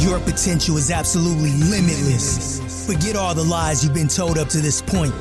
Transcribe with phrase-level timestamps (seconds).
[0.00, 2.86] Your potential is absolutely limitless.
[2.86, 5.12] Forget all the lies you've been told up to this point.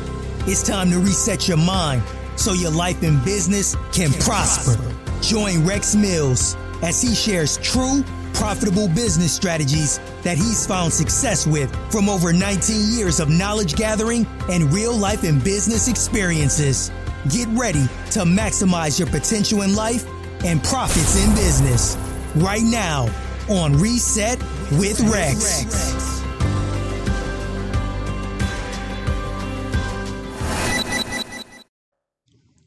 [0.48, 2.02] It's time to reset your mind
[2.38, 4.82] so your life and business can prosper.
[5.22, 11.70] Join Rex Mills as he shares true, profitable business strategies that he's found success with
[11.92, 16.90] from over 19 years of knowledge gathering and real life and business experiences.
[17.28, 20.06] Get ready to maximize your potential in life
[20.46, 21.98] and profits in business
[22.38, 23.10] right now
[23.50, 24.38] on Reset
[24.74, 26.22] with Rex.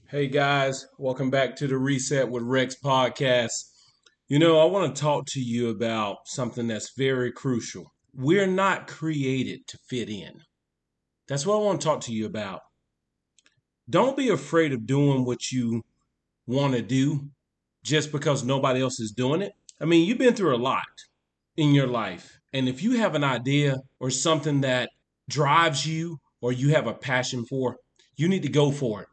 [0.09, 3.53] Hey guys, welcome back to the Reset with Rex podcast.
[4.27, 7.93] You know, I want to talk to you about something that's very crucial.
[8.13, 10.43] We're not created to fit in.
[11.29, 12.61] That's what I want to talk to you about.
[13.89, 15.83] Don't be afraid of doing what you
[16.49, 17.31] want to do
[17.85, 19.53] just because nobody else is doing it.
[19.83, 20.87] I mean, you've been through a lot
[21.57, 22.39] in your life.
[22.53, 24.91] And if you have an idea or something that
[25.29, 27.77] drives you or you have a passion for,
[28.17, 29.09] you need to go for it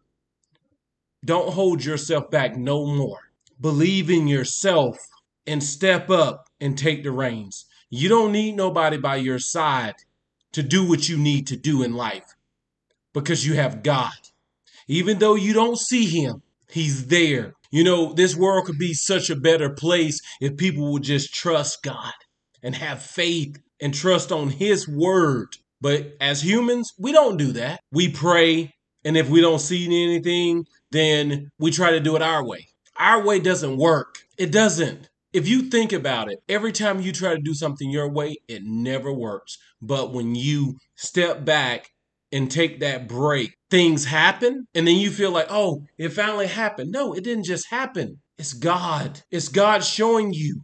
[1.24, 3.20] don't hold yourself back no more.
[3.60, 4.98] Believe in yourself
[5.46, 7.66] and step up and take the reins.
[7.90, 9.96] You don't need nobody by your side
[10.54, 12.36] to do what you need to do in life
[13.14, 14.14] because you have God.
[14.88, 17.56] Even though you don't see Him, He's there.
[17.72, 21.84] You know, this world could be such a better place if people would just trust
[21.84, 22.14] God
[22.64, 25.50] and have faith and trust on His word.
[25.82, 27.82] But as humans, we don't do that.
[27.92, 28.74] We pray,
[29.06, 32.68] and if we don't see anything, then we try to do it our way.
[32.98, 34.20] Our way doesn't work.
[34.38, 35.10] It doesn't.
[35.32, 38.64] If you think about it, every time you try to do something your way, it
[38.64, 39.58] never works.
[39.80, 41.92] But when you step back
[42.32, 46.92] and take that break, things happen, and then you feel like, oh, it finally happened.
[46.92, 48.20] No, it didn't just happen.
[48.38, 49.22] It's God.
[49.32, 50.64] It's God showing you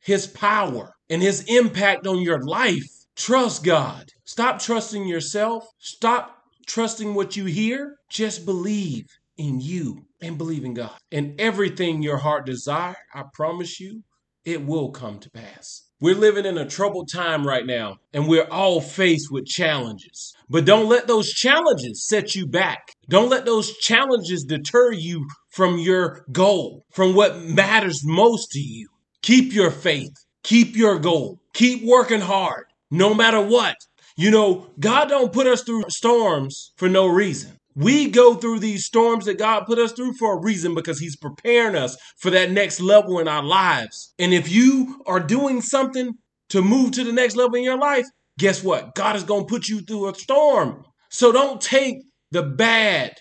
[0.00, 2.88] His power and His impact on your life.
[3.16, 4.06] Trust God.
[4.24, 5.66] Stop trusting yourself.
[5.78, 7.96] Stop trusting what you hear.
[8.08, 9.06] Just believe
[9.36, 10.98] in you and believe in God.
[11.10, 14.02] And everything your heart desire, I promise you,
[14.44, 15.82] it will come to pass.
[16.00, 20.34] We're living in a troubled time right now, and we're all faced with challenges.
[20.50, 22.88] But don't let those challenges set you back.
[23.08, 28.88] Don't let those challenges deter you from your goal, from what matters most to you.
[29.22, 33.76] Keep your faith, keep your goal, keep working hard, no matter what.
[34.16, 37.58] You know, God don't put us through storms for no reason.
[37.74, 41.16] We go through these storms that God put us through for a reason because He's
[41.16, 44.12] preparing us for that next level in our lives.
[44.18, 46.14] And if you are doing something
[46.50, 48.06] to move to the next level in your life,
[48.38, 48.94] guess what?
[48.94, 50.84] God is going to put you through a storm.
[51.10, 51.98] So don't take
[52.30, 53.18] the bad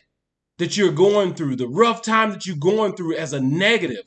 [0.58, 4.04] that you're going through, the rough time that you're going through as a negative.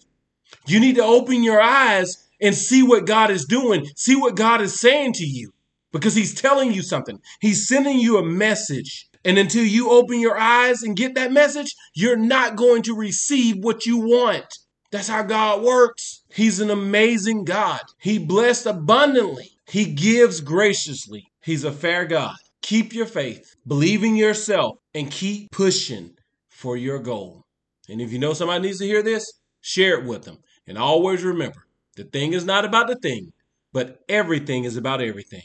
[0.66, 4.60] You need to open your eyes and see what God is doing, see what God
[4.60, 5.52] is saying to you
[5.92, 7.20] because He's telling you something.
[7.40, 9.08] He's sending you a message.
[9.24, 13.56] And until you open your eyes and get that message, you're not going to receive
[13.58, 14.46] what you want.
[14.90, 16.22] That's how God works.
[16.32, 17.80] He's an amazing God.
[17.98, 19.50] He blessed abundantly.
[19.66, 21.32] He gives graciously.
[21.42, 22.36] He's a fair God.
[22.62, 26.14] Keep your faith, believe in yourself, and keep pushing
[26.48, 27.44] for your goal.
[27.88, 29.30] And if you know somebody needs to hear this,
[29.60, 30.38] share it with them.
[30.66, 33.32] And always remember the thing is not about the thing,
[33.72, 35.42] but everything is about everything.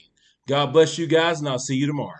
[0.47, 2.19] God bless you guys, and I'll see you tomorrow.